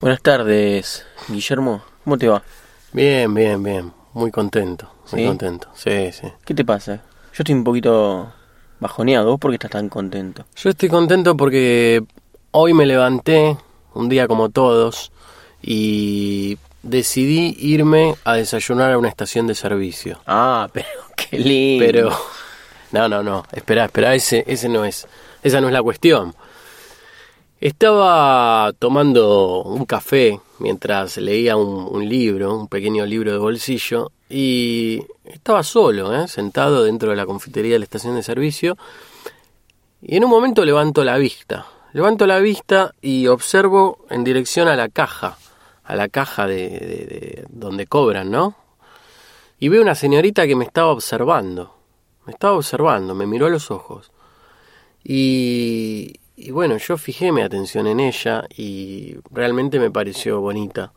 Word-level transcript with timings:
Buenas 0.00 0.22
tardes, 0.22 1.04
Guillermo. 1.26 1.82
¿Cómo 2.04 2.16
te 2.16 2.28
va? 2.28 2.40
Bien, 2.92 3.34
bien, 3.34 3.60
bien. 3.60 3.92
Muy 4.12 4.30
contento, 4.30 4.88
muy 5.10 5.22
¿Sí? 5.22 5.26
contento. 5.26 5.70
Sí, 5.74 6.12
sí. 6.12 6.28
¿Qué 6.44 6.54
te 6.54 6.64
pasa? 6.64 7.02
Yo 7.32 7.42
estoy 7.42 7.56
un 7.56 7.64
poquito 7.64 8.32
bajoneado. 8.78 9.26
¿Vos 9.30 9.40
por 9.40 9.50
qué 9.50 9.56
estás 9.56 9.72
tan 9.72 9.88
contento? 9.88 10.44
Yo 10.54 10.70
estoy 10.70 10.88
contento 10.88 11.36
porque 11.36 12.04
hoy 12.52 12.74
me 12.74 12.86
levanté, 12.86 13.56
un 13.94 14.08
día 14.08 14.28
como 14.28 14.50
todos, 14.50 15.10
y 15.60 16.58
decidí 16.84 17.56
irme 17.58 18.14
a 18.22 18.34
desayunar 18.34 18.92
a 18.92 18.98
una 18.98 19.08
estación 19.08 19.48
de 19.48 19.56
servicio. 19.56 20.20
Ah, 20.28 20.68
pero 20.72 20.86
qué 21.16 21.40
lindo. 21.40 21.84
Pero, 21.84 22.10
no, 22.92 23.08
no, 23.08 23.24
no, 23.24 23.42
espera, 23.50 23.86
espera, 23.86 24.14
ese, 24.14 24.44
ese 24.46 24.68
no 24.68 24.84
es, 24.84 25.08
esa 25.42 25.60
no 25.60 25.66
es 25.66 25.72
la 25.72 25.82
cuestión. 25.82 26.36
Estaba 27.60 28.72
tomando 28.78 29.62
un 29.64 29.84
café 29.84 30.40
mientras 30.60 31.16
leía 31.16 31.56
un, 31.56 32.08
libro, 32.08 32.54
un 32.56 32.68
pequeño 32.68 33.04
libro 33.04 33.32
de 33.32 33.38
bolsillo, 33.38 34.12
y 34.30 35.02
estaba 35.24 35.62
solo, 35.64 36.14
¿eh? 36.14 36.28
sentado 36.28 36.84
dentro 36.84 37.10
de 37.10 37.16
la 37.16 37.26
confitería 37.26 37.72
de 37.72 37.78
la 37.80 37.84
estación 37.84 38.14
de 38.14 38.22
servicio, 38.22 38.76
y 40.00 40.16
en 40.16 40.24
un 40.24 40.30
momento 40.30 40.64
levanto 40.64 41.02
la 41.02 41.16
vista. 41.18 41.66
Levanto 41.94 42.26
la 42.26 42.38
vista 42.38 42.94
y 43.00 43.26
observo 43.26 44.04
en 44.10 44.22
dirección 44.22 44.68
a 44.68 44.76
la 44.76 44.88
caja, 44.88 45.36
a 45.84 45.96
la 45.96 46.08
caja 46.08 46.46
de, 46.46 46.54
de- 46.68 47.06
de 47.06 47.44
donde 47.48 47.86
cobran, 47.86 48.30
¿no? 48.30 48.54
Y 49.58 49.68
veo 49.68 49.82
una 49.82 49.96
señorita 49.96 50.46
que 50.46 50.54
me 50.54 50.64
estaba 50.64 50.92
observando. 50.92 51.74
Me 52.26 52.32
estaba 52.34 52.54
observando, 52.56 53.14
me 53.14 53.26
miró 53.26 53.46
a 53.46 53.50
los 53.50 53.70
ojos. 53.72 54.12
Y, 55.02 56.14
y 56.40 56.52
bueno, 56.52 56.76
yo 56.76 56.96
fijé 56.96 57.32
mi 57.32 57.42
atención 57.42 57.88
en 57.88 57.98
ella 57.98 58.46
y 58.56 59.16
realmente 59.32 59.80
me 59.80 59.90
pareció 59.90 60.40
bonita. 60.40 60.92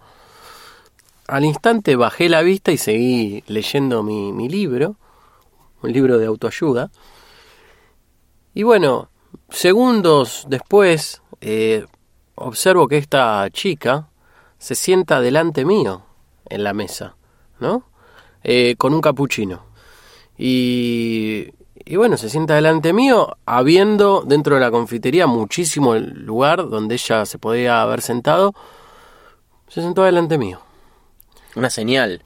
Al 1.27 1.45
instante 1.45 1.95
bajé 1.95 2.29
la 2.29 2.43
vista 2.43 2.71
y 2.71 2.77
seguí 2.77 3.43
leyendo 3.47 4.03
mi, 4.03 4.31
mi 4.31 4.47
libro, 4.47 4.97
un 5.81 5.91
libro 5.91 6.19
de 6.19 6.27
autoayuda. 6.27 6.91
Y 8.53 8.61
bueno, 8.61 9.09
segundos 9.49 10.45
después 10.47 11.23
eh, 11.41 11.87
observo 12.35 12.87
que 12.87 12.97
esta 12.97 13.49
chica 13.49 14.09
se 14.59 14.75
sienta 14.75 15.21
delante 15.21 15.65
mío 15.65 16.03
en 16.49 16.63
la 16.63 16.73
mesa, 16.73 17.15
¿no? 17.59 17.85
Eh, 18.43 18.75
con 18.77 18.93
un 18.93 19.01
capuchino. 19.01 19.65
Y, 20.37 21.51
y 21.85 21.95
bueno, 21.95 22.17
se 22.17 22.29
sienta 22.29 22.55
delante 22.55 22.93
mío, 22.93 23.37
habiendo 23.45 24.21
dentro 24.21 24.55
de 24.55 24.61
la 24.61 24.71
confitería 24.71 25.27
muchísimo 25.27 25.95
lugar 25.95 26.69
donde 26.69 26.95
ella 26.95 27.25
se 27.25 27.37
podía 27.39 27.81
haber 27.81 28.01
sentado. 28.01 28.53
Se 29.67 29.81
sentó 29.81 30.03
delante 30.03 30.37
mío. 30.37 30.59
Una 31.55 31.69
señal. 31.69 32.23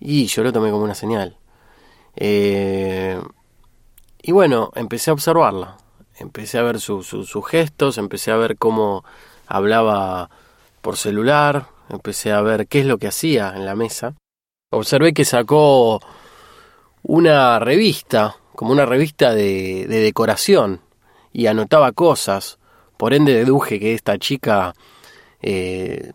Y 0.00 0.26
yo 0.26 0.42
lo 0.42 0.52
tomé 0.52 0.70
como 0.70 0.84
una 0.84 0.94
señal. 0.94 1.36
Eh, 2.16 3.20
y 4.22 4.32
bueno, 4.32 4.70
empecé 4.74 5.10
a 5.10 5.14
observarla. 5.14 5.76
Empecé 6.18 6.58
a 6.58 6.62
ver 6.62 6.80
su- 6.80 7.02
su- 7.02 7.24
sus 7.24 7.46
gestos, 7.46 7.98
empecé 7.98 8.32
a 8.32 8.36
ver 8.36 8.56
cómo 8.56 9.04
hablaba 9.46 10.30
por 10.82 10.96
celular, 10.96 11.66
empecé 11.90 12.32
a 12.32 12.40
ver 12.40 12.66
qué 12.66 12.80
es 12.80 12.86
lo 12.86 12.98
que 12.98 13.08
hacía 13.08 13.52
en 13.54 13.64
la 13.64 13.74
mesa. 13.76 14.14
Observé 14.70 15.12
que 15.14 15.24
sacó 15.24 16.00
una 17.02 17.58
revista, 17.58 18.36
como 18.58 18.72
una 18.72 18.86
revista 18.86 19.32
de, 19.34 19.86
de 19.86 20.00
decoración, 20.00 20.80
y 21.32 21.46
anotaba 21.46 21.92
cosas. 21.92 22.58
Por 22.96 23.14
ende 23.14 23.32
deduje 23.32 23.78
que 23.78 23.94
esta 23.94 24.18
chica 24.18 24.74
eh, 25.40 26.10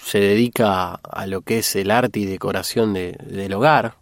se 0.00 0.20
dedica 0.20 0.92
a 0.92 1.26
lo 1.26 1.40
que 1.40 1.58
es 1.58 1.74
el 1.74 1.90
arte 1.90 2.20
y 2.20 2.26
decoración 2.26 2.92
de- 2.94 3.18
del 3.26 3.52
hogar. 3.54 3.94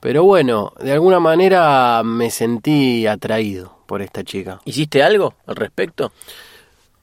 Pero 0.00 0.24
bueno, 0.24 0.72
de 0.80 0.90
alguna 0.90 1.20
manera 1.20 2.02
me 2.04 2.30
sentí 2.30 3.06
atraído 3.06 3.78
por 3.86 4.02
esta 4.02 4.24
chica. 4.24 4.60
¿Hiciste 4.64 5.04
algo 5.04 5.34
al 5.46 5.54
respecto? 5.54 6.10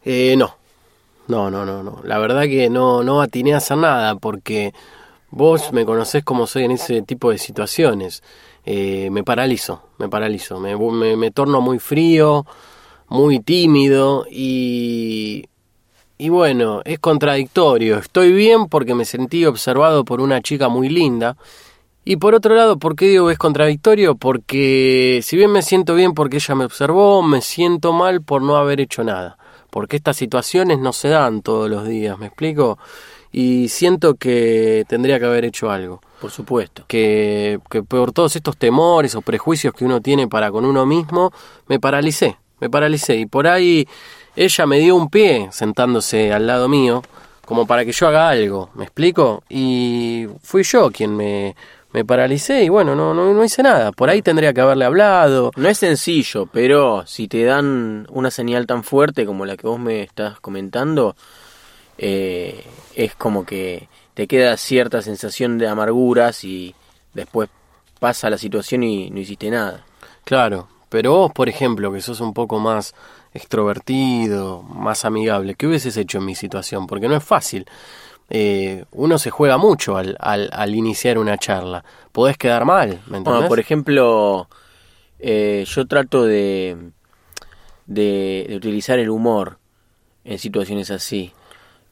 Eh, 0.03 0.35
no, 0.35 0.57
no, 1.29 1.50
no, 1.50 1.66
no, 1.66 1.84
no. 1.84 2.02
La 2.03 2.18
verdad 2.18 2.44
que 2.44 2.69
no, 2.69 3.02
no 3.02 3.22
atiné 3.22 3.53
a 3.53 3.57
hacer 3.57 3.78
nada 3.78 4.16
porque 4.16 4.73
vos 5.35 5.73
me 5.73 5.83
conocés 5.83 6.23
como 6.23 6.45
soy 6.45 6.66
en 6.66 6.71
ese 6.71 7.01
tipo 7.01 7.31
de 7.31 7.39
situaciones. 7.39 8.21
Eh, 8.66 9.09
me 9.11 9.23
paralizo, 9.23 9.81
me 9.97 10.07
paralizo, 10.07 10.59
me, 10.59 10.75
me, 10.77 11.17
me 11.17 11.31
torno 11.31 11.59
muy 11.59 11.79
frío, 11.79 12.45
muy 13.09 13.39
tímido 13.39 14.25
y, 14.29 15.45
y 16.19 16.29
bueno, 16.29 16.81
es 16.85 16.99
contradictorio. 16.99 17.97
Estoy 17.97 18.31
bien 18.31 18.67
porque 18.67 18.93
me 18.93 19.05
sentí 19.05 19.45
observado 19.45 20.05
por 20.05 20.22
una 20.22 20.41
chica 20.41 20.69
muy 20.69 20.88
linda. 20.88 21.35
Y 22.05 22.17
por 22.17 22.35
otro 22.35 22.53
lado, 22.53 22.77
¿por 22.77 22.95
qué 22.95 23.07
digo 23.07 23.31
es 23.31 23.38
contradictorio? 23.38 24.16
Porque 24.16 25.22
si 25.23 25.35
bien 25.35 25.51
me 25.51 25.61
siento 25.63 25.95
bien 25.95 26.13
porque 26.13 26.38
ella 26.38 26.53
me 26.53 26.66
observó, 26.66 27.23
me 27.23 27.41
siento 27.41 27.91
mal 27.91 28.22
por 28.22 28.41
no 28.43 28.55
haber 28.57 28.79
hecho 28.81 29.03
nada. 29.03 29.38
Porque 29.72 29.95
estas 29.95 30.17
situaciones 30.17 30.77
no 30.77 30.93
se 30.93 31.09
dan 31.09 31.41
todos 31.41 31.69
los 31.69 31.88
días, 31.88 32.19
¿me 32.19 32.27
explico? 32.27 32.77
Y 33.33 33.67
siento 33.67 34.13
que 34.13 34.85
tendría 34.88 35.19
que 35.19 35.25
haber 35.25 35.44
hecho 35.44 35.69
algo. 35.69 35.99
Por 36.21 36.31
supuesto. 36.31 36.85
Que, 36.88 37.59
que 37.69 37.83
por 37.83 38.13
todos 38.13 38.38
estos 38.38 38.55
temores 38.55 39.16
o 39.16 39.21
prejuicios 39.21 39.73
que 39.73 39.83
uno 39.83 39.99
tiene 39.99 40.29
para 40.29 40.51
con 40.51 40.63
uno 40.63 40.85
mismo, 40.85 41.33
me 41.67 41.79
paralicé, 41.79 42.38
me 42.61 42.69
paralicé. 42.69 43.17
Y 43.17 43.25
por 43.25 43.47
ahí 43.47 43.88
ella 44.35 44.66
me 44.66 44.79
dio 44.79 44.95
un 44.95 45.09
pie 45.09 45.49
sentándose 45.51 46.31
al 46.31 46.47
lado 46.47 46.69
mío, 46.69 47.01
como 47.45 47.67
para 47.67 47.83
que 47.83 47.91
yo 47.91 48.07
haga 48.07 48.29
algo, 48.29 48.69
¿me 48.75 48.83
explico? 48.83 49.43
Y 49.49 50.27
fui 50.41 50.63
yo 50.63 50.91
quien 50.91 51.16
me, 51.16 51.55
me 51.91 52.03
paralicé 52.03 52.63
y 52.63 52.69
bueno, 52.69 52.95
no, 52.95 53.13
no, 53.13 53.33
no 53.33 53.43
hice 53.43 53.61
nada. 53.61 53.91
Por 53.91 54.09
ahí 54.09 54.22
tendría 54.22 54.53
que 54.53 54.61
haberle 54.61 54.85
hablado. 54.85 55.51
No 55.55 55.69
es 55.69 55.77
sencillo, 55.77 56.47
pero 56.51 57.05
si 57.05 57.27
te 57.27 57.43
dan 57.43 58.07
una 58.09 58.31
señal 58.31 58.66
tan 58.66 58.83
fuerte 58.83 59.25
como 59.25 59.45
la 59.45 59.55
que 59.55 59.67
vos 59.67 59.79
me 59.79 60.01
estás 60.01 60.39
comentando, 60.39 61.16
eh, 61.97 62.63
es 62.95 63.15
como 63.15 63.45
que 63.45 63.87
te 64.13 64.27
queda 64.27 64.57
cierta 64.57 65.01
sensación 65.01 65.57
de 65.57 65.67
amarguras 65.67 66.43
y 66.43 66.75
después 67.13 67.49
pasa 67.99 68.29
la 68.29 68.37
situación 68.37 68.83
y 68.83 69.09
no 69.09 69.19
hiciste 69.19 69.49
nada. 69.49 69.85
Claro, 70.23 70.67
pero 70.89 71.13
vos, 71.13 71.31
por 71.31 71.49
ejemplo, 71.49 71.91
que 71.91 72.01
sos 72.01 72.19
un 72.21 72.33
poco 72.33 72.59
más 72.59 72.93
extrovertido, 73.33 74.61
más 74.61 75.05
amigable, 75.05 75.55
¿qué 75.55 75.67
hubieses 75.67 75.97
hecho 75.97 76.19
en 76.19 76.25
mi 76.25 76.35
situación? 76.35 76.85
Porque 76.85 77.07
no 77.07 77.15
es 77.15 77.23
fácil. 77.23 77.65
Eh, 78.29 78.85
uno 78.91 79.17
se 79.17 79.29
juega 79.29 79.57
mucho 79.57 79.97
al, 79.97 80.15
al, 80.19 80.49
al 80.53 80.75
iniciar 80.75 81.17
una 81.17 81.37
charla. 81.37 81.83
Podés 82.11 82.37
quedar 82.37 82.65
mal, 82.65 83.01
¿me 83.07 83.17
entendés? 83.17 83.23
Bueno, 83.23 83.47
por 83.47 83.59
ejemplo, 83.59 84.47
eh, 85.19 85.65
yo 85.67 85.87
trato 85.87 86.23
de, 86.23 86.77
de, 87.85 88.45
de 88.49 88.55
utilizar 88.55 88.99
el 88.99 89.09
humor 89.09 89.59
en 90.23 90.39
situaciones 90.39 90.89
así. 90.91 91.33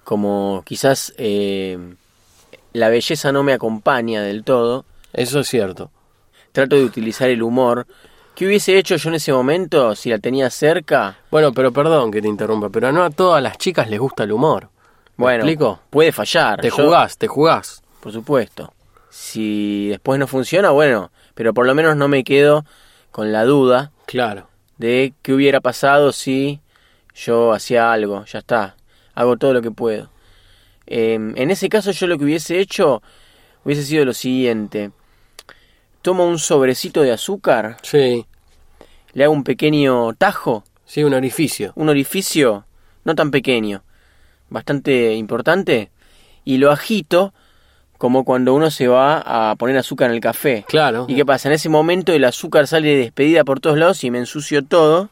Como 0.04 0.64
quizás 0.66 1.14
eh, 1.18 1.78
la 2.74 2.90
belleza 2.90 3.32
no 3.32 3.44
me 3.44 3.54
acompaña 3.54 4.22
del 4.24 4.44
todo, 4.44 4.86
Eso 5.14 5.40
es 5.42 5.48
cierto. 5.48 5.92
trato 6.52 6.76
de 6.76 6.84
utilizar 6.84 7.30
el 7.30 7.44
humor. 7.44 7.86
¿Qué 8.36 8.46
hubiese 8.48 8.78
hecho 8.78 8.96
yo 8.96 9.10
en 9.10 9.16
ese 9.16 9.32
momento 9.34 9.96
si 9.96 10.10
la 10.10 10.18
tenía 10.18 10.50
cerca? 10.50 11.18
Bueno, 11.30 11.54
pero 11.54 11.72
perdón 11.72 12.12
que 12.12 12.22
te 12.22 12.28
interrumpa, 12.28 12.70
pero 12.70 12.92
no 12.92 13.04
a 13.04 13.10
todas 13.10 13.44
las 13.44 13.58
chicas 13.58 13.90
les 13.90 14.00
gusta 14.00 14.24
el 14.24 14.32
humor. 14.32 14.70
¿Me 15.18 15.24
Bueno, 15.26 15.44
explico? 15.44 15.80
puede 15.90 16.12
fallar. 16.12 16.62
Te 16.62 16.70
Yo- 16.70 16.76
jugás, 16.78 17.18
te 17.18 17.28
jugás. 17.28 17.84
Por 18.00 18.12
supuesto. 18.12 18.74
Si 19.10 19.90
después 19.90 20.18
no 20.20 20.26
funciona, 20.28 20.72
bueno, 20.72 21.12
pero 21.36 21.54
por 21.54 21.66
lo 21.68 21.76
menos 21.76 21.96
no 21.98 22.08
me 22.08 22.24
quedo 22.24 22.66
con 23.12 23.32
la 23.32 23.44
duda 23.44 23.92
Claro. 24.08 24.48
de 24.78 25.14
qué 25.22 25.34
hubiera 25.34 25.60
pasado 25.60 26.12
si 26.14 26.62
yo 27.14 27.52
hacía 27.54 27.92
algo, 27.92 28.24
ya 28.26 28.40
está, 28.40 28.76
hago 29.16 29.38
todo 29.38 29.54
lo 29.54 29.62
que 29.62 29.72
puedo. 29.72 30.10
Eh, 30.88 31.14
en 31.14 31.52
ese 31.52 31.70
caso 31.70 31.92
yo 31.92 32.08
lo 32.08 32.18
que 32.18 32.26
hubiese 32.26 32.60
hecho 32.60 33.02
hubiese 33.64 33.84
sido 33.84 34.06
lo 34.06 34.14
siguiente. 34.14 34.92
Tomo 36.02 36.26
un 36.26 36.40
sobrecito 36.40 37.02
de 37.02 37.12
azúcar, 37.12 37.78
Sí, 37.84 38.26
le 39.14 39.24
hago 39.24 39.34
un 39.34 39.44
pequeño 39.44 40.14
tajo, 40.14 40.64
sí, 40.86 41.04
un 41.04 41.14
orificio. 41.14 41.74
un 41.76 41.90
orificio 41.90 42.66
no 43.04 43.16
tan 43.16 43.32
pequeño, 43.32 43.84
bastante 44.50 45.14
importante, 45.14 45.92
y 46.44 46.58
lo 46.58 46.72
agito 46.72 47.34
como 47.98 48.26
cuando 48.26 48.56
uno 48.56 48.72
se 48.72 48.88
va 48.88 49.52
a 49.52 49.56
poner 49.58 49.78
azúcar 49.78 50.10
en 50.10 50.16
el 50.16 50.22
café. 50.22 50.66
Claro. 50.68 51.06
¿Y 51.08 51.16
qué 51.16 51.24
pasa? 51.24 51.50
En 51.50 51.54
ese 51.54 51.70
momento 51.70 52.14
el 52.14 52.24
azúcar 52.24 52.66
sale 52.66 52.96
despedida 52.96 53.44
por 53.44 53.60
todos 53.60 53.78
lados 53.78 54.04
y 54.04 54.10
me 54.10 54.18
ensucio 54.18 54.64
todo. 54.64 55.10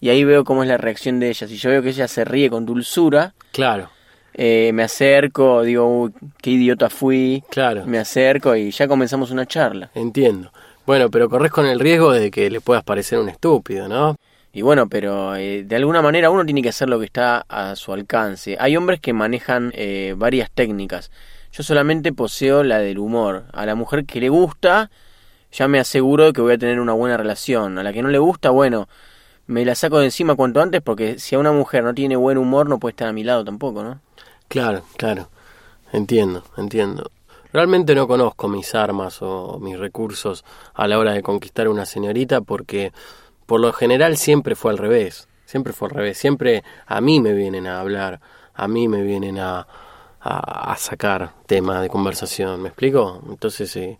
Y 0.00 0.08
ahí 0.10 0.24
veo 0.24 0.44
cómo 0.44 0.62
es 0.62 0.68
la 0.68 0.76
reacción 0.76 1.20
de 1.20 1.28
ella. 1.30 1.46
Si 1.46 1.56
yo 1.56 1.70
veo 1.70 1.82
que 1.82 1.90
ella 1.90 2.08
se 2.08 2.24
ríe 2.24 2.50
con 2.50 2.66
dulzura, 2.66 3.34
Claro, 3.52 3.90
eh, 4.34 4.70
me 4.74 4.82
acerco, 4.82 5.62
digo, 5.62 5.86
"Uy, 5.86 6.12
qué 6.42 6.50
idiota 6.50 6.90
fui. 6.90 7.42
claro. 7.50 7.84
Me 7.86 7.98
acerco 7.98 8.54
y 8.56 8.70
ya 8.70 8.88
comenzamos 8.88 9.30
una 9.30 9.46
charla. 9.46 9.90
Entiendo. 9.94 10.52
Bueno, 10.86 11.10
pero 11.10 11.30
corres 11.30 11.50
con 11.52 11.64
el 11.66 11.80
riesgo 11.80 12.12
de 12.12 12.30
que 12.30 12.50
le 12.50 12.60
puedas 12.60 12.82
parecer 12.84 13.18
un 13.18 13.28
estúpido, 13.28 13.88
¿no? 13.88 14.16
Y 14.52 14.62
bueno, 14.62 14.88
pero 14.88 15.34
eh, 15.34 15.64
de 15.64 15.76
alguna 15.76 16.02
manera 16.02 16.30
uno 16.30 16.44
tiene 16.44 16.62
que 16.62 16.68
hacer 16.68 16.88
lo 16.88 16.98
que 16.98 17.06
está 17.06 17.44
a 17.48 17.74
su 17.74 17.92
alcance. 17.92 18.56
Hay 18.60 18.76
hombres 18.76 19.00
que 19.00 19.12
manejan 19.12 19.72
eh, 19.74 20.14
varias 20.16 20.50
técnicas. 20.50 21.10
Yo 21.52 21.62
solamente 21.62 22.12
poseo 22.12 22.62
la 22.62 22.78
del 22.78 22.98
humor. 22.98 23.44
A 23.52 23.64
la 23.66 23.74
mujer 23.74 24.04
que 24.04 24.20
le 24.20 24.28
gusta, 24.28 24.90
ya 25.52 25.66
me 25.68 25.78
aseguro 25.80 26.26
de 26.26 26.32
que 26.32 26.40
voy 26.40 26.52
a 26.54 26.58
tener 26.58 26.78
una 26.80 26.92
buena 26.92 27.16
relación. 27.16 27.78
A 27.78 27.82
la 27.82 27.92
que 27.92 28.02
no 28.02 28.08
le 28.10 28.18
gusta, 28.18 28.50
bueno, 28.50 28.88
me 29.46 29.64
la 29.64 29.74
saco 29.74 29.98
de 29.98 30.06
encima 30.06 30.34
cuanto 30.34 30.60
antes 30.60 30.82
porque 30.82 31.18
si 31.18 31.34
a 31.34 31.38
una 31.38 31.52
mujer 31.52 31.84
no 31.84 31.94
tiene 31.94 32.16
buen 32.16 32.38
humor 32.38 32.68
no 32.68 32.78
puede 32.78 32.92
estar 32.92 33.08
a 33.08 33.12
mi 33.12 33.24
lado 33.24 33.44
tampoco, 33.44 33.82
¿no? 33.82 34.00
Claro, 34.48 34.82
claro. 34.96 35.28
Entiendo, 35.92 36.42
entiendo. 36.56 37.10
Realmente 37.52 37.94
no 37.94 38.08
conozco 38.08 38.48
mis 38.48 38.74
armas 38.74 39.18
o 39.22 39.58
mis 39.60 39.78
recursos 39.78 40.44
a 40.74 40.88
la 40.88 40.98
hora 40.98 41.12
de 41.12 41.22
conquistar 41.22 41.68
una 41.68 41.86
señorita 41.86 42.40
porque 42.40 42.92
por 43.46 43.60
lo 43.60 43.72
general 43.72 44.16
siempre 44.16 44.56
fue 44.56 44.72
al 44.72 44.78
revés. 44.78 45.28
Siempre 45.44 45.72
fue 45.72 45.88
al 45.88 45.94
revés. 45.94 46.18
Siempre 46.18 46.64
a 46.86 47.00
mí 47.00 47.20
me 47.20 47.32
vienen 47.32 47.66
a 47.66 47.78
hablar, 47.78 48.20
a 48.54 48.66
mí 48.66 48.88
me 48.88 49.02
vienen 49.02 49.38
a, 49.38 49.66
a, 50.20 50.74
sacar 50.78 51.32
temas 51.46 51.82
de 51.82 51.88
conversación. 51.88 52.60
¿Me 52.62 52.70
explico? 52.70 53.22
Entonces, 53.28 53.76
eh, 53.76 53.98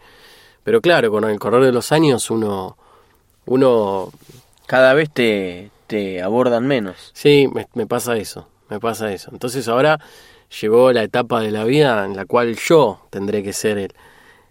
pero 0.65 0.81
claro, 0.81 1.11
con 1.11 1.25
el 1.25 1.39
correr 1.39 1.63
de 1.65 1.73
los 1.73 1.93
años 1.93 2.31
uno, 2.31 2.77
uno 3.47 4.11
cada 4.67 4.95
vez 4.95 5.11
te, 5.11 5.71
te 5.87 6.23
abordan 6.23 6.67
menos. 6.67 7.11
Sí, 7.15 7.49
me, 7.53 7.67
me 7.75 7.87
pasa 7.87 8.17
eso, 8.17 8.49
me 8.69 8.81
pasa 8.81 9.13
eso. 9.13 9.31
Entonces 9.33 9.69
ahora 9.69 10.01
llegó 10.61 10.93
la 10.93 11.03
etapa 11.03 11.41
de 11.41 11.51
la 11.51 11.65
vida 11.65 12.05
en 12.05 12.17
la 12.17 12.25
cual 12.25 12.57
yo 12.57 13.07
tendré 13.11 13.43
que 13.43 13.53
ser 13.53 13.79
el, 13.79 13.93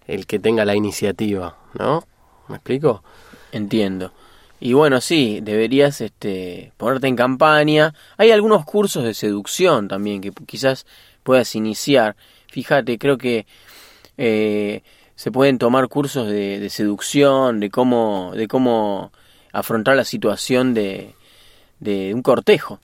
el 0.08 0.26
que 0.26 0.40
tenga 0.40 0.66
la 0.66 0.76
iniciativa, 0.76 1.58
¿no? 1.78 2.04
¿Me 2.48 2.56
explico? 2.56 3.04
Entiendo. 3.52 4.12
Y 4.60 4.74
bueno, 4.74 5.02
sí, 5.02 5.40
deberías 5.42 6.00
este, 6.02 6.72
ponerte 6.78 7.08
en 7.08 7.16
campaña. 7.16 7.94
Hay 8.18 8.32
algunos 8.32 8.64
cursos 8.66 9.04
de 9.04 9.14
seducción 9.14 9.88
también 9.88 10.22
que 10.22 10.32
quizás 10.46 10.86
puedas 11.24 11.54
iniciar. 11.56 12.16
Fíjate, 12.48 12.98
creo 12.98 13.18
que 13.18 13.46
eh, 14.18 14.82
se 15.16 15.32
pueden 15.32 15.58
tomar 15.58 15.88
cursos 15.90 16.28
de, 16.28 16.60
de, 16.60 16.70
seducción, 16.70 17.60
de 17.60 17.70
cómo, 17.70 18.32
de 18.36 18.48
cómo 18.48 19.12
afrontar 19.54 19.96
la 19.96 20.04
situación 20.04 20.74
de, 20.74 21.16
de 21.80 22.14
un 22.14 22.22
cortejo. 22.22 22.80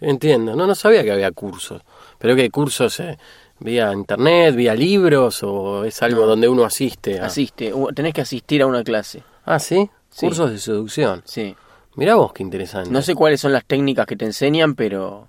Entiendo, 0.00 0.56
no, 0.56 0.66
no 0.66 0.74
sabía 0.74 1.04
que 1.04 1.12
había 1.12 1.30
cursos. 1.30 1.82
Pero 2.18 2.34
que 2.34 2.50
cursos 2.50 2.98
eh, 3.00 3.18
vía 3.60 3.92
internet, 3.92 4.56
vía 4.56 4.74
libros 4.74 5.42
o 5.42 5.84
es 5.84 6.02
algo 6.02 6.26
donde 6.26 6.48
uno 6.48 6.64
asiste. 6.64 7.20
Asiste, 7.20 7.72
tenés 7.94 8.12
que 8.12 8.22
asistir 8.22 8.62
a 8.62 8.66
una 8.66 8.82
clase. 8.82 9.22
Ah, 9.44 9.58
¿sí? 9.58 9.88
Cursos 10.18 10.50
de 10.50 10.58
seducción. 10.58 11.22
Sí. 11.24 11.54
Mirá 11.96 12.16
vos 12.16 12.32
qué 12.32 12.42
interesante. 12.42 12.90
No 12.90 13.02
sé 13.02 13.14
cuáles 13.14 13.40
son 13.40 13.52
las 13.52 13.64
técnicas 13.64 14.06
que 14.06 14.16
te 14.16 14.24
enseñan, 14.24 14.74
pero 14.74 15.28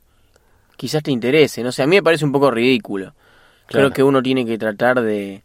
quizás 0.77 1.03
te 1.03 1.11
interese. 1.11 1.63
No 1.63 1.71
sé, 1.71 1.83
a 1.83 1.87
mí 1.87 1.95
me 1.97 2.03
parece 2.03 2.25
un 2.25 2.31
poco 2.31 2.49
ridículo. 2.49 3.13
Creo 3.67 3.91
que 3.91 4.03
uno 4.03 4.21
tiene 4.21 4.45
que 4.45 4.57
tratar 4.57 5.01
de 5.01 5.43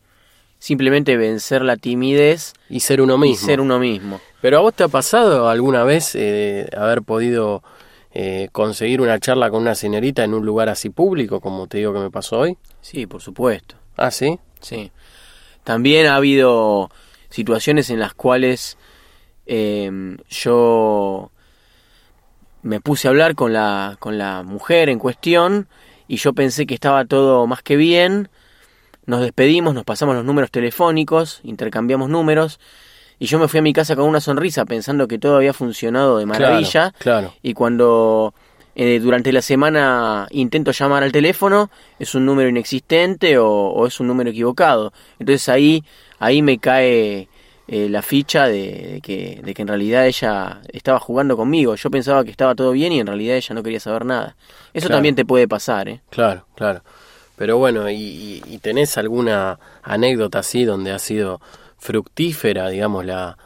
simplemente 0.61 1.17
vencer 1.17 1.63
la 1.63 1.77
timidez 1.77 2.53
y 2.69 2.81
ser 2.81 3.01
uno 3.01 3.19
mismo. 3.19 3.35
Y 3.35 3.47
ser 3.47 3.61
uno 3.61 3.81
mismo. 3.81 4.21
Pero 4.41 4.59
a 4.59 4.61
vos 4.61 4.75
te 4.75 4.85
ha 4.85 4.89
pasado 4.89 5.49
alguna 5.49 5.83
vez 5.83 6.15
eh, 6.15 6.69
haber 6.77 7.03
podido 7.03 7.65
eh, 8.13 8.49
conseguir 8.53 9.01
una 9.01 9.19
charla 9.19 9.51
con 9.51 9.63
una 9.63 9.75
señorita 9.75 10.23
en 10.23 10.35
un 10.35 10.47
lugar 10.47 10.69
así 10.69 10.91
público, 10.91 11.41
como 11.41 11.67
te 11.67 11.79
digo 11.79 11.93
que 11.93 11.99
me 11.99 12.11
pasó 12.11 12.39
hoy? 12.41 12.57
Sí, 12.83 13.07
por 13.07 13.23
supuesto. 13.23 13.75
¿Ah, 13.97 14.11
sí? 14.11 14.39
Sí. 14.61 14.93
También 15.65 16.07
ha 16.07 16.17
habido 16.17 16.91
situaciones 17.31 17.91
en 17.91 17.99
las 17.99 18.15
cuales 18.15 18.77
eh, 19.47 20.17
yo 20.29 21.31
me 22.63 22.81
puse 22.81 23.09
a 23.09 23.11
hablar 23.11 23.35
con 23.35 23.53
la, 23.53 23.97
con 23.99 24.19
la 24.19 24.43
mujer 24.43 24.91
en 24.91 24.99
cuestión 24.99 25.69
y 26.07 26.17
yo 26.17 26.35
pensé 26.35 26.67
que 26.67 26.75
estaba 26.75 27.05
todo 27.05 27.47
más 27.47 27.63
que 27.63 27.77
bien. 27.77 28.29
Nos 29.07 29.21
despedimos, 29.21 29.75
nos 29.75 29.85
pasamos 29.85 30.15
los 30.15 30.25
números 30.25 30.51
telefónicos, 30.51 31.41
intercambiamos 31.43 32.09
números 32.09 32.61
y 33.19 33.27
yo 33.27 33.39
me 33.39 33.49
fui 33.49 33.59
a 33.59 33.63
mi 33.63 33.73
casa 33.73 33.95
con 33.97 34.07
una 34.07 34.21
sonrisa 34.21 34.65
pensando 34.65 35.07
que 35.07 35.19
todo 35.19 35.37
había 35.37 35.53
funcionado 35.53 36.19
de 36.19 36.27
maravilla. 36.27 36.93
Claro, 36.99 37.35
Y 37.43 37.53
cuando 37.53 38.33
eh, 38.75 38.99
durante 38.99 39.31
la 39.31 39.43
semana 39.43 40.27
intento 40.31 40.71
llamar 40.71 41.03
al 41.03 41.13
teléfono, 41.13 41.71
es 41.99 42.15
un 42.15 42.25
número 42.25 42.49
inexistente 42.49 43.37
o, 43.37 43.87
es 43.87 44.01
un 44.01 44.07
número 44.07 44.31
equivocado. 44.31 44.95
Entonces 45.19 45.51
ahí, 45.51 45.85
ahí 46.19 46.41
me 46.41 46.57
cae 46.59 47.29
eh, 47.69 47.89
la 47.91 48.01
ficha 48.01 48.47
de, 48.47 49.01
que, 49.03 49.43
de 49.45 49.53
que 49.53 49.63
en 49.63 49.69
realidad 49.69 50.07
ella 50.07 50.63
estaba 50.73 50.99
jugando 50.99 51.37
conmigo. 51.37 51.75
Yo 51.75 51.91
pensaba 51.91 52.25
que 52.25 52.31
estaba 52.31 52.55
todo 52.55 52.73
bien 52.73 52.93
y 52.93 53.01
en 53.01 53.07
realidad 53.07 53.37
ella 53.37 53.55
no 53.55 53.63
quería 53.63 53.81
saber 53.81 54.07
nada. 54.07 54.35
Eso 54.73 54.89
también 54.89 55.15
te 55.15 55.27
puede 55.27 55.47
pasar, 55.47 55.91
¿eh? 55.91 56.01
Claro, 56.09 56.47
claro. 56.55 56.83
Pero 57.41 57.57
bueno, 57.57 57.89
¿y, 57.89 58.43
y 58.47 58.59
tenés 58.59 58.99
alguna 58.99 59.59
anécdota 59.83 60.41
así 60.41 60.67
donde 60.67 60.93
ha 60.93 60.99
sido 60.99 61.41
fructífera, 61.79 62.69
digamos, 62.69 63.07
la, 63.07 63.39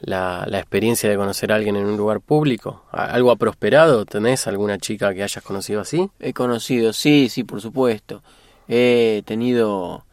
la, 0.00 0.46
la, 0.48 0.58
experiencia 0.58 1.10
de 1.10 1.18
conocer 1.18 1.52
a 1.52 1.56
alguien 1.56 1.76
en 1.76 1.84
un 1.84 1.98
lugar 1.98 2.22
público? 2.22 2.82
¿Algo 2.90 3.30
ha 3.30 3.36
prosperado? 3.36 4.06
¿Tenés 4.06 4.46
alguna 4.46 4.78
chica 4.78 5.12
que 5.12 5.22
hayas 5.22 5.44
conocido 5.44 5.82
así? 5.82 6.08
He 6.18 6.32
conocido, 6.32 6.94
sí, 6.94 7.28
sí, 7.28 7.44
por 7.44 7.60
supuesto. 7.60 8.22
He 8.68 9.22
tenido 9.26 10.06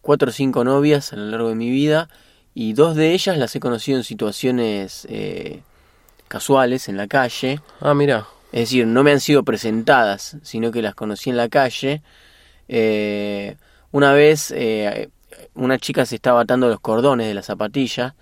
cuatro 0.00 0.28
o 0.28 0.32
cinco 0.32 0.62
novias 0.62 1.12
a 1.12 1.16
lo 1.16 1.24
largo 1.24 1.48
de 1.48 1.56
mi 1.56 1.68
vida 1.68 2.08
y 2.54 2.74
dos 2.74 2.94
de 2.94 3.12
ellas 3.12 3.36
las 3.38 3.56
he 3.56 3.58
conocido 3.58 3.98
en 3.98 4.04
situaciones 4.04 5.04
eh, 5.10 5.64
casuales, 6.28 6.88
en 6.88 6.96
la 6.96 7.08
calle. 7.08 7.60
Ah, 7.80 7.92
mira. 7.92 8.28
Es 8.52 8.60
decir, 8.60 8.86
no 8.86 9.02
me 9.02 9.12
han 9.12 9.20
sido 9.20 9.42
presentadas, 9.42 10.38
sino 10.42 10.70
que 10.70 10.82
las 10.82 10.94
conocí 10.94 11.30
en 11.30 11.36
la 11.36 11.48
calle. 11.48 12.02
Eh, 12.68 13.56
una 13.90 14.12
vez 14.12 14.50
eh, 14.56 15.10
una 15.54 15.78
chica 15.78 16.06
se 16.06 16.16
estaba 16.16 16.42
atando 16.42 16.68
los 16.68 16.80
cordones 16.80 17.26
de 17.26 17.34
la 17.34 17.42
zapatilla. 17.42 18.14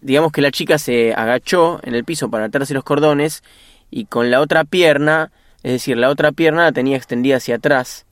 Digamos 0.00 0.32
que 0.32 0.42
la 0.42 0.50
chica 0.50 0.78
se 0.78 1.12
agachó 1.12 1.80
en 1.82 1.94
el 1.94 2.04
piso 2.04 2.30
para 2.30 2.44
atarse 2.44 2.74
los 2.74 2.84
cordones 2.84 3.42
y 3.90 4.04
con 4.04 4.30
la 4.30 4.40
otra 4.40 4.64
pierna, 4.64 5.32
es 5.62 5.72
decir, 5.72 5.96
la 5.96 6.10
otra 6.10 6.30
pierna 6.32 6.64
la 6.64 6.72
tenía 6.72 6.96
extendida 6.96 7.36
hacia 7.36 7.56
atrás. 7.56 8.06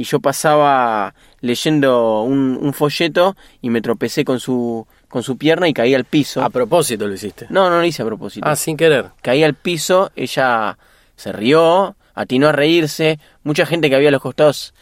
Y 0.00 0.04
yo 0.04 0.18
pasaba 0.18 1.14
leyendo 1.42 2.22
un, 2.22 2.58
un 2.58 2.72
folleto 2.72 3.36
y 3.60 3.68
me 3.68 3.82
tropecé 3.82 4.24
con 4.24 4.40
su, 4.40 4.86
con 5.10 5.22
su 5.22 5.36
pierna 5.36 5.68
y 5.68 5.74
caí 5.74 5.94
al 5.94 6.06
piso. 6.06 6.42
¿A 6.42 6.48
propósito 6.48 7.06
lo 7.06 7.12
hiciste? 7.12 7.46
No, 7.50 7.68
no 7.68 7.80
lo 7.80 7.84
hice 7.84 8.00
a 8.00 8.06
propósito. 8.06 8.48
Ah, 8.48 8.56
sin 8.56 8.78
querer. 8.78 9.10
Caí 9.20 9.44
al 9.44 9.52
piso, 9.52 10.10
ella 10.16 10.78
se 11.16 11.32
rió, 11.32 11.96
atinó 12.14 12.48
a 12.48 12.52
reírse. 12.52 13.18
Mucha 13.42 13.66
gente 13.66 13.90
que 13.90 13.96
había 13.96 14.08
a 14.08 14.12
los 14.12 14.22
costados 14.22 14.72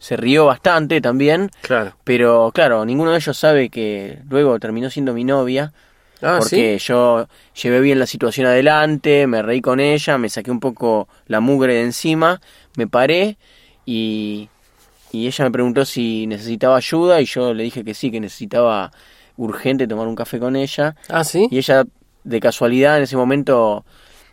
se 0.00 0.16
rió 0.16 0.46
bastante 0.46 1.00
también. 1.00 1.52
Claro. 1.60 1.94
Pero 2.02 2.50
claro, 2.52 2.84
ninguno 2.84 3.12
de 3.12 3.18
ellos 3.18 3.38
sabe 3.38 3.68
que 3.68 4.18
luego 4.28 4.58
terminó 4.58 4.90
siendo 4.90 5.14
mi 5.14 5.22
novia. 5.22 5.72
Ah, 6.20 6.38
porque 6.40 6.78
yo 6.78 7.28
llevé 7.62 7.78
bien 7.78 8.00
la 8.00 8.06
situación 8.06 8.48
adelante, 8.48 9.28
me 9.28 9.40
reí 9.40 9.60
con 9.60 9.78
ella, 9.78 10.18
me 10.18 10.28
saqué 10.28 10.50
un 10.50 10.58
poco 10.58 11.06
la 11.28 11.38
mugre 11.38 11.74
de 11.74 11.82
encima, 11.82 12.40
me 12.76 12.88
paré 12.88 13.36
y, 13.86 14.48
y 15.14 15.26
ella 15.26 15.44
me 15.44 15.50
preguntó 15.50 15.84
si 15.84 16.26
necesitaba 16.26 16.76
ayuda 16.76 17.20
y 17.20 17.24
yo 17.26 17.54
le 17.54 17.62
dije 17.62 17.84
que 17.84 17.94
sí, 17.94 18.10
que 18.10 18.20
necesitaba 18.20 18.90
urgente 19.36 19.86
tomar 19.86 20.06
un 20.06 20.14
café 20.14 20.38
con 20.38 20.56
ella. 20.56 20.96
Ah, 21.08 21.24
sí. 21.24 21.48
Y 21.50 21.58
ella 21.58 21.84
de 22.24 22.40
casualidad 22.40 22.96
en 22.96 23.04
ese 23.04 23.16
momento 23.16 23.84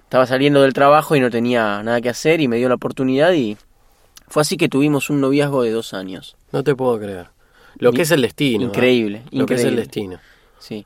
estaba 0.04 0.26
saliendo 0.26 0.62
del 0.62 0.74
trabajo 0.74 1.16
y 1.16 1.20
no 1.20 1.30
tenía 1.30 1.82
nada 1.84 2.02
que 2.02 2.10
hacer 2.10 2.42
y 2.42 2.48
me 2.48 2.58
dio 2.58 2.68
la 2.70 2.76
oportunidad 2.76 3.32
y 3.34 3.58
fue 4.28 4.42
así 4.42 4.58
que 4.58 4.70
tuvimos 4.70 5.10
un 5.10 5.22
noviazgo 5.22 5.64
de 5.64 5.72
dos 5.72 5.94
años. 5.94 6.36
No 6.52 6.64
te 6.64 6.76
puedo 6.76 6.98
creer. 7.00 7.28
Lo 7.78 7.92
que 7.94 8.02
es 8.04 8.12
el 8.12 8.22
destino. 8.22 8.66
Increíble, 8.66 9.24
Lo 9.32 9.44
increíble. 9.44 9.46
que 9.48 9.54
es 9.56 9.64
el 9.66 9.76
destino. 9.76 10.20
Sí. 10.60 10.86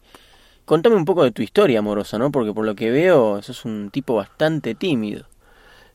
Contame 0.66 0.96
un 0.96 1.06
poco 1.06 1.24
de 1.24 1.32
tu 1.32 1.42
historia 1.42 1.80
amorosa, 1.80 2.18
¿no? 2.18 2.32
Porque 2.32 2.54
por 2.54 2.66
lo 2.66 2.74
que 2.76 2.90
veo, 2.90 3.42
sos 3.42 3.66
un 3.66 3.90
tipo 3.92 4.16
bastante 4.16 4.74
tímido. 4.76 5.26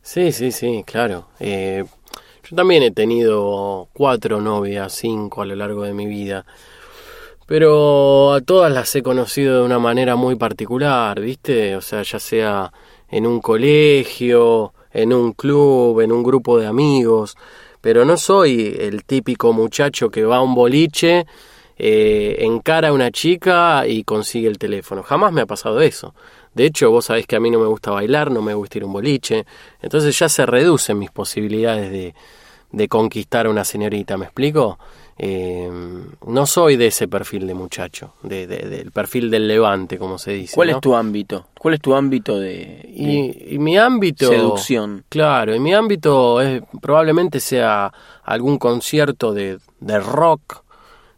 Sí, 0.03 0.33
sí, 0.33 0.53
sí, 0.53 0.85
claro. 0.87 1.29
Eh, 1.41 1.85
yo 2.49 2.57
también 2.57 2.83
he 2.83 2.91
tenido 2.91 3.89
cuatro 3.93 4.41
novias, 4.41 4.93
cinco 4.93 5.43
a 5.43 5.47
lo 5.47 5.57
largo 5.57 5.83
de 5.83 5.95
mi 5.95 6.07
vida. 6.07 6.45
Pero 7.47 8.33
a 8.33 8.41
todas 8.41 8.73
las 8.73 8.95
he 8.95 9.03
conocido 9.03 9.59
de 9.59 9.67
una 9.67 9.81
manera 9.81 10.15
muy 10.15 10.37
particular, 10.37 11.21
¿viste? 11.21 11.75
O 11.75 11.81
sea, 11.81 12.03
ya 12.03 12.21
sea 12.21 12.73
en 13.09 13.27
un 13.27 13.41
colegio, 13.41 14.73
en 14.93 15.13
un 15.13 15.33
club, 15.33 16.01
en 16.01 16.13
un 16.13 16.23
grupo 16.23 16.59
de 16.59 16.67
amigos. 16.67 17.37
Pero 17.81 18.05
no 18.05 18.17
soy 18.17 18.77
el 18.79 19.05
típico 19.05 19.53
muchacho 19.53 20.11
que 20.11 20.25
va 20.25 20.37
a 20.37 20.43
un 20.43 20.55
boliche, 20.55 21.27
eh, 21.77 22.37
encara 22.41 22.89
a 22.89 22.93
una 22.93 23.11
chica 23.11 23.87
y 23.87 24.05
consigue 24.05 24.49
el 24.49 24.59
teléfono. 24.59 25.03
Jamás 25.03 25.33
me 25.33 25.41
ha 25.41 25.47
pasado 25.47 25.81
eso. 25.81 26.15
De 26.55 26.65
hecho, 26.67 26.91
vos 26.91 27.05
sabés 27.07 27.27
que 27.27 27.37
a 27.37 27.41
mí 27.41 27.51
no 27.51 27.59
me 27.61 27.67
gusta 27.67 27.91
bailar, 27.93 28.31
no 28.31 28.43
me 28.43 28.55
gusta 28.55 28.79
ir 28.79 28.85
a 28.85 28.87
un 28.87 28.93
boliche. 28.93 29.47
Entonces 29.81 30.19
ya 30.19 30.29
se 30.29 30.47
reducen 30.47 30.99
mis 30.99 31.11
posibilidades 31.11 31.91
de, 31.91 32.15
de 32.73 32.89
conquistar 32.89 33.47
a 33.47 33.51
una 33.51 33.65
señorita, 33.65 34.17
¿me 34.17 34.25
explico? 34.27 34.79
eh, 35.23 35.69
no 36.27 36.47
soy 36.47 36.77
de 36.77 36.87
ese 36.87 37.07
perfil 37.07 37.47
de 37.47 37.53
muchacho, 37.53 38.15
de, 38.23 38.47
de- 38.47 38.69
del 38.71 38.91
perfil 38.91 39.31
del 39.31 39.47
levante, 39.49 39.99
como 39.99 40.17
se 40.17 40.33
dice. 40.33 40.55
¿Cuál 40.55 40.71
¿no? 40.71 40.77
es 40.77 40.81
tu 40.81 40.95
ámbito? 40.95 41.47
¿Cuál 41.59 41.75
es 41.75 41.81
tu 41.81 41.95
ámbito 41.95 42.39
de, 42.41 42.81
y 42.89 43.59
mi 43.59 43.77
ámbito... 43.77 44.29
seducción? 44.31 45.05
Claro, 45.11 45.55
y 45.55 45.61
mi 45.61 45.75
ámbito 45.75 46.41
es, 46.41 46.63
probablemente 46.81 47.39
sea 47.39 47.93
algún 48.25 48.57
concierto 48.57 49.35
de, 49.35 49.59
de 49.81 50.01
rock, 50.01 50.63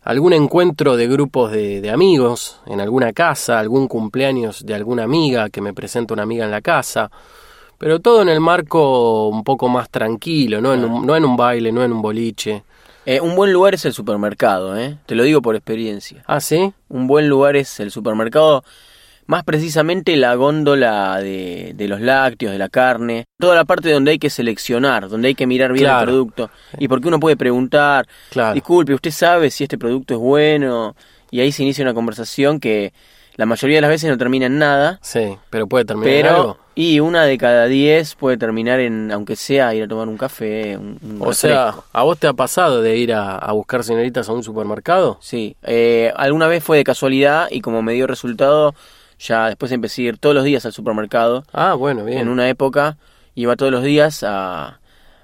algún 0.03 0.33
encuentro 0.33 0.97
de 0.97 1.09
grupos 1.09 1.53
de, 1.53 1.81
de 1.81 1.91
amigos 1.91 2.61
en 2.67 2.81
alguna 2.81 3.13
casa, 3.13 3.59
algún 3.59 3.89
cumpleaños 3.89 4.65
de 4.67 4.75
alguna 4.75 5.05
amiga 5.05 5.49
que 5.51 5.61
me 5.61 5.73
presenta 5.73 6.15
una 6.15 6.25
amiga 6.25 6.45
en 6.45 6.51
la 6.51 6.61
casa, 6.61 7.11
pero 7.79 8.01
todo 8.01 8.23
en 8.23 8.29
el 8.29 8.41
marco 8.41 9.29
un 9.29 9.43
poco 9.43 9.69
más 9.69 9.91
tranquilo, 9.91 10.61
no 10.61 10.75
en 10.75 10.85
un, 10.85 11.07
no 11.07 11.17
en 11.17 11.25
un 11.25 11.37
baile, 11.37 11.73
no 11.73 11.83
en 11.83 11.93
un 11.93 12.03
boliche. 12.03 12.63
Eh, 13.05 13.21
un 13.21 13.35
buen 13.35 13.53
lugar 13.53 13.75
es 13.75 13.85
el 13.85 13.93
supermercado, 13.93 14.79
¿eh? 14.79 14.99
Te 15.07 15.17
lo 15.17 15.25
digo 15.25 15.43
por 15.43 15.57
experiencia. 15.57 16.23
Ah, 16.27 16.41
sí, 16.41 16.73
Un 16.89 17.09
buen 17.09 17.29
lugar 17.29 17.57
es 17.57 17.81
el 17.81 17.91
supermercado, 17.91 18.63
más 19.27 19.45
precisamente 19.45 20.17
la 20.17 20.35
góndola 20.35 21.19
de, 21.21 21.73
de 21.75 21.89
los 21.89 22.01
lácteos, 22.01 22.53
de 22.53 22.59
la 22.59 22.69
carne, 22.69 23.25
toda 23.39 23.55
la 23.55 23.65
parte 23.65 23.91
donde 23.91 24.11
hay 24.13 24.19
que 24.19 24.31
seleccionar, 24.31 25.09
donde 25.09 25.29
hay 25.29 25.35
que 25.35 25.47
mirar 25.47 25.73
bien 25.73 25.85
Claro. 25.85 26.01
el 26.01 26.07
producto. 26.07 26.51
Y 26.79 26.89
porque 26.89 27.09
uno 27.09 27.21
puede 27.21 27.37
preguntar, 27.37 28.07
claro. 28.31 28.55
disculpe, 28.55 28.95
¿usted 28.95 29.11
sabe 29.11 29.51
si 29.51 29.65
este 29.65 29.79
producto 29.79 30.15
es 30.15 30.21
bueno? 30.21 30.95
Y 31.31 31.41
ahí 31.41 31.53
se 31.53 31.63
inicia 31.63 31.83
una 31.83 31.95
conversación 31.95 32.61
que 32.61 32.93
la 33.37 33.47
mayoría 33.47 33.79
de 33.79 33.81
las 33.83 33.91
veces 33.91 34.11
no 34.11 34.19
termina 34.19 34.45
en 34.47 34.59
nada, 34.59 34.99
Sí, 35.01 35.35
pero 35.49 35.67
puede 35.67 35.87
terminar 35.87 36.13
en 36.15 36.27
algo. 36.27 36.59
y 36.75 37.01
una 37.01 37.25
de 37.25 37.39
cada 37.39 37.65
diez 37.65 38.15
puede 38.15 38.37
terminar 38.37 38.79
en, 38.81 39.11
aunque 39.11 39.37
sea 39.37 39.75
ir 39.75 39.85
a 39.85 39.89
tomar 39.89 40.07
un 40.09 40.19
café, 40.19 40.77
un, 40.77 40.99
un 41.03 41.17
O 41.21 41.33
sea. 41.33 41.75
¿a 41.95 42.03
vos 42.03 42.19
te 42.19 42.27
ha 42.27 42.35
pasado 42.35 42.83
de 42.83 42.99
ir 42.99 43.15
a, 43.15 43.39
a 43.39 43.53
buscar 43.53 43.83
señoritas 43.85 44.29
a 44.29 44.33
un 44.35 44.43
supermercado? 44.43 45.17
Sí, 45.23 45.57
eh, 45.63 46.13
alguna 46.17 46.47
vez 46.47 46.63
fue 46.63 46.77
de 46.77 46.85
casualidad 46.85 47.49
y 47.51 47.63
como 47.63 47.81
me 47.81 47.95
dio 47.95 48.07
resultado, 48.07 48.75
ya 49.23 49.47
después 49.47 49.71
empecé 49.73 50.03
a 50.03 50.05
ir 50.07 50.19
todos 50.19 50.35
los 50.35 50.45
días 50.45 50.67
al 50.67 50.73
supermercado. 50.73 51.45
Ah, 51.53 51.75
bueno, 51.75 52.05
bien. 52.05 52.19
En 52.19 52.29
una 52.29 52.49
época 52.49 52.97
iba 53.35 53.57
todos 53.57 53.71
los 53.73 53.83
días 53.83 54.23
a, 54.27 54.81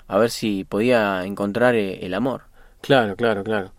a 0.07 0.19
ver 0.19 0.31
si 0.31 0.65
podía 0.65 1.25
encontrar 1.25 1.75
eh, 1.75 2.07
el 2.07 2.15
amor. 2.15 2.43
Claro, 2.81 3.17
claro, 3.17 3.43
claro. 3.45 3.73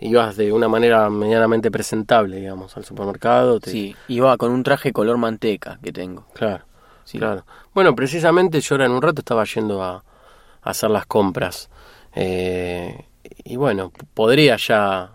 Ibas 0.00 0.36
de 0.36 0.50
una 0.52 0.66
manera 0.66 1.10
medianamente 1.10 1.70
presentable, 1.70 2.36
digamos, 2.36 2.74
al 2.76 2.84
supermercado. 2.86 3.60
te- 3.60 3.70
Sí, 3.70 3.94
iba 4.08 4.34
con 4.38 4.50
un 4.50 4.62
traje 4.62 4.92
color 4.92 5.18
manteca 5.18 5.78
que 5.82 5.92
tengo. 5.92 6.24
Claro, 6.32 6.64
Sí. 7.04 7.18
claro. 7.18 7.44
Bueno, 7.74 7.94
precisamente 7.94 8.60
yo 8.60 8.74
ahora 8.74 8.86
en 8.86 8.92
un 8.92 9.02
rato 9.02 9.20
estaba 9.20 9.44
yendo 9.44 9.82
a, 9.82 9.96
a 9.96 10.70
hacer 10.70 10.90
las 10.90 11.04
compras. 11.04 11.68
Eh, 12.14 13.04
y 13.44 13.56
bueno, 13.56 13.92
podría 14.14 14.56
ya 14.56 15.10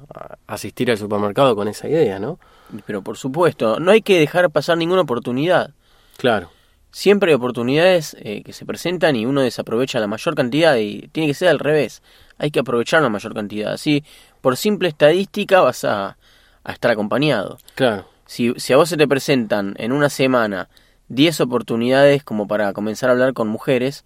asistir 0.48 0.92
al 0.92 0.98
supermercado 0.98 1.56
con 1.56 1.68
esa 1.68 1.88
idea, 1.88 2.20
¿no? 2.20 2.40
Pero 2.86 3.02
por 3.02 3.18
supuesto, 3.18 3.80
no 3.80 3.92
hay 3.92 4.02
que 4.02 4.20
dejar 4.20 4.50
pasar 4.52 4.78
ninguna 4.78 5.02
oportunidad. 5.02 5.72
Claro, 6.18 6.50
Siempre 6.96 7.32
hay 7.32 7.36
oportunidades 7.36 8.16
eh, 8.22 8.42
que 8.42 8.54
se 8.54 8.66
presentan 8.66 9.18
y 9.18 9.26
uno 9.26 9.42
desaprovecha 9.42 10.00
la 10.00 10.08
mayor 10.08 10.34
cantidad 10.34 10.78
y 10.78 11.10
tiene 11.12 11.28
que 11.28 11.34
ser 11.34 11.50
al 11.50 11.60
revés. 11.60 12.02
Hay 12.38 12.52
que 12.52 12.62
aprovechar 12.62 13.02
la 13.02 13.10
mayor 13.10 13.34
cantidad. 13.34 13.74
Así, 13.74 14.06
por 14.40 14.56
simple 14.56 14.88
estadística 14.88 15.60
vas 15.60 15.84
a, 15.84 16.16
a 16.64 16.72
estar 16.72 16.92
acompañado. 16.92 17.58
claro, 17.76 18.08
Si, 18.28 18.54
si 18.56 18.72
a 18.72 18.78
vos 18.78 18.88
se 18.88 18.96
te 18.96 19.10
presentan 19.10 19.76
en 19.78 19.92
una 19.92 20.10
semana 20.10 20.70
10 21.10 21.42
oportunidades 21.42 22.24
como 22.24 22.48
para 22.48 22.72
comenzar 22.72 23.10
a 23.10 23.12
hablar 23.12 23.34
con 23.34 23.50
mujeres 23.50 24.06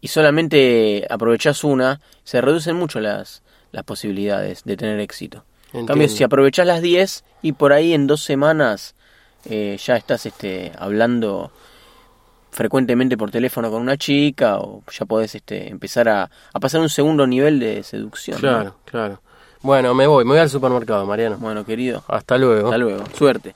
y 0.00 0.08
solamente 0.08 1.06
aprovechás 1.10 1.64
una, 1.64 2.00
se 2.24 2.40
reducen 2.40 2.76
mucho 2.76 2.98
las, 2.98 3.42
las 3.72 3.84
posibilidades 3.84 4.64
de 4.64 4.78
tener 4.78 5.00
éxito. 5.00 5.44
En 5.76 5.86
cambio, 5.86 6.08
si 6.08 6.24
aprovechás 6.24 6.66
las 6.66 6.82
10 6.82 7.24
y 7.42 7.52
por 7.52 7.72
ahí 7.72 7.92
en 7.92 8.06
dos 8.06 8.22
semanas 8.22 8.94
eh, 9.48 9.78
ya 9.82 9.96
estás 9.96 10.26
este, 10.26 10.72
hablando 10.78 11.50
frecuentemente 12.50 13.16
por 13.16 13.30
teléfono 13.30 13.70
con 13.70 13.82
una 13.82 13.96
chica 13.96 14.58
o 14.58 14.82
ya 14.90 15.04
podés 15.04 15.34
este, 15.34 15.68
empezar 15.68 16.08
a, 16.08 16.30
a 16.52 16.60
pasar 16.60 16.80
un 16.80 16.88
segundo 16.88 17.26
nivel 17.26 17.60
de 17.60 17.82
seducción. 17.82 18.36
¿no? 18.36 18.40
claro, 18.40 18.76
claro. 18.84 19.20
Bueno, 19.62 19.94
me 19.94 20.06
voy, 20.06 20.24
me 20.24 20.30
voy 20.30 20.38
al 20.38 20.50
supermercado, 20.50 21.04
Mariano. 21.06 21.36
Bueno, 21.38 21.64
querido, 21.64 22.04
Hasta 22.08 22.38
luego. 22.38 22.68
hasta 22.68 22.78
luego. 22.78 23.04
Suerte. 23.14 23.54